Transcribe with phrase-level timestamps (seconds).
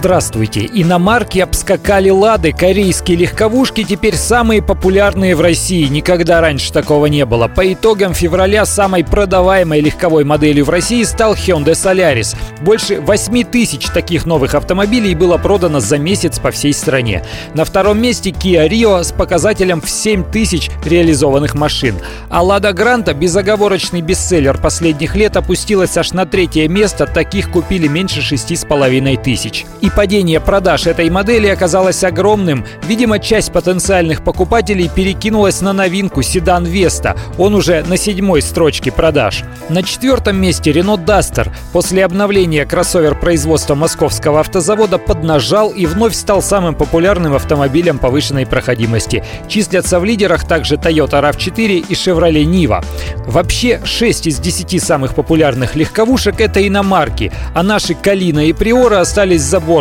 [0.00, 0.60] Здравствуйте!
[0.72, 5.88] Иномарки обскакали «Лады», корейские легковушки теперь самые популярные в России.
[5.88, 7.48] Никогда раньше такого не было.
[7.48, 12.34] По итогам февраля самой продаваемой легковой моделью в России стал Hyundai Solaris.
[12.62, 17.22] Больше 8 тысяч таких новых автомобилей было продано за месяц по всей стране.
[17.52, 21.96] На втором месте Kia Rio с показателем в 7 тысяч реализованных машин.
[22.30, 27.06] А Lada Granta, безоговорочный бестселлер последних лет, опустилась аж на третье место.
[27.06, 29.66] Таких купили меньше 6,5 тысяч.
[29.82, 32.64] И падение продаж этой модели оказалось огромным.
[32.86, 37.16] Видимо, часть потенциальных покупателей перекинулась на новинку седан Веста.
[37.38, 39.42] Он уже на седьмой строчке продаж.
[39.68, 41.50] На четвертом месте Renault Duster.
[41.72, 49.24] После обновления кроссовер производства московского автозавода поднажал и вновь стал самым популярным автомобилем повышенной проходимости.
[49.48, 52.84] Числятся в лидерах также Toyota RAV4 и Chevrolet Niva.
[53.26, 59.42] Вообще, 6 из 10 самых популярных легковушек— это иномарки, а наши Калина и Приора остались
[59.42, 59.79] за бортом.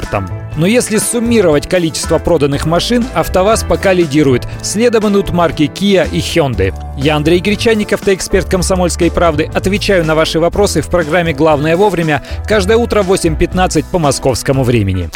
[0.56, 4.48] Но если суммировать количество проданных машин, АвтоВАЗ пока лидирует.
[4.62, 6.74] Следом идут марки Kia и Hyundai.
[6.98, 9.50] Я Андрей Гречанник, автоэксперт «Комсомольской правды».
[9.54, 15.10] Отвечаю на ваши вопросы в программе «Главное вовремя» каждое утро в 8.15 по московскому времени.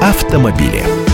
[0.00, 1.05] Автомобили.